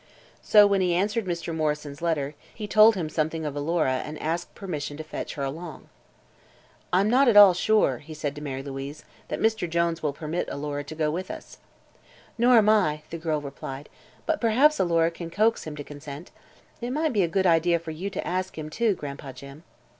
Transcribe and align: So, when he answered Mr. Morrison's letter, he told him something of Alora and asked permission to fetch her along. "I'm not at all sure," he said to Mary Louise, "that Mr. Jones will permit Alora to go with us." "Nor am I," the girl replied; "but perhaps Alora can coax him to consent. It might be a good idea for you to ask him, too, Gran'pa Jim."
So, 0.41 0.65
when 0.65 0.81
he 0.81 0.95
answered 0.95 1.25
Mr. 1.25 1.53
Morrison's 1.55 2.01
letter, 2.01 2.33
he 2.55 2.65
told 2.67 2.95
him 2.95 3.07
something 3.07 3.45
of 3.45 3.55
Alora 3.55 3.97
and 4.03 4.19
asked 4.19 4.55
permission 4.55 4.97
to 4.97 5.03
fetch 5.03 5.35
her 5.35 5.43
along. 5.43 5.89
"I'm 6.91 7.07
not 7.07 7.27
at 7.27 7.37
all 7.37 7.53
sure," 7.53 7.99
he 7.99 8.15
said 8.15 8.33
to 8.33 8.41
Mary 8.41 8.63
Louise, 8.63 9.05
"that 9.27 9.39
Mr. 9.39 9.69
Jones 9.69 10.01
will 10.01 10.11
permit 10.11 10.49
Alora 10.51 10.83
to 10.85 10.95
go 10.95 11.11
with 11.11 11.29
us." 11.29 11.59
"Nor 12.35 12.57
am 12.57 12.67
I," 12.69 13.03
the 13.11 13.19
girl 13.19 13.41
replied; 13.41 13.89
"but 14.25 14.41
perhaps 14.41 14.79
Alora 14.79 15.11
can 15.11 15.29
coax 15.29 15.65
him 15.65 15.75
to 15.75 15.83
consent. 15.83 16.31
It 16.81 16.89
might 16.89 17.13
be 17.13 17.21
a 17.21 17.27
good 17.27 17.45
idea 17.45 17.77
for 17.77 17.91
you 17.91 18.09
to 18.09 18.27
ask 18.27 18.57
him, 18.57 18.71
too, 18.71 18.95
Gran'pa 18.95 19.33
Jim." 19.33 19.61